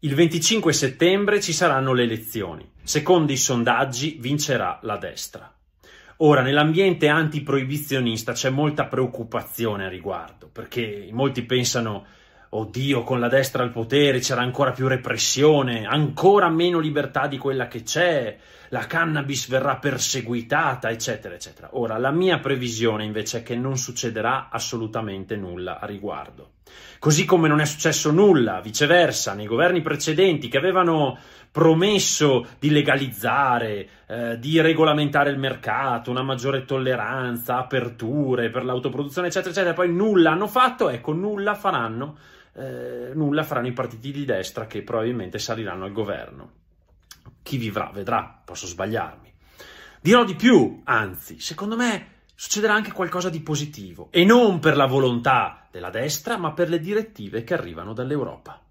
[0.00, 2.70] Il 25 settembre ci saranno le elezioni.
[2.84, 5.52] Secondo i sondaggi vincerà la destra.
[6.18, 12.06] Ora, nell'ambiente antiproibizionista c'è molta preoccupazione a riguardo, perché molti pensano
[12.50, 17.66] oddio, con la destra al potere c'era ancora più repressione, ancora meno libertà di quella
[17.66, 21.70] che c'è, la cannabis verrà perseguitata, eccetera, eccetera.
[21.72, 26.52] Ora, la mia previsione invece è che non succederà assolutamente nulla a riguardo.
[26.98, 31.18] Così come non è successo nulla, viceversa, nei governi precedenti che avevano
[31.50, 39.50] promesso di legalizzare, eh, di regolamentare il mercato, una maggiore tolleranza, aperture per l'autoproduzione, eccetera,
[39.50, 42.16] eccetera, poi nulla hanno fatto, ecco, nulla faranno
[42.58, 46.52] eh, nulla faranno i partiti di destra che probabilmente saliranno al governo.
[47.42, 49.32] Chi vivrà vedrà, posso sbagliarmi.
[50.00, 54.86] Dirò di più, anzi, secondo me succederà anche qualcosa di positivo, e non per la
[54.86, 58.62] volontà della destra, ma per le direttive che arrivano dall'Europa.